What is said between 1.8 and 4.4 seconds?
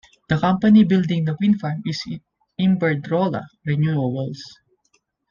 is Iberdrola Renewables.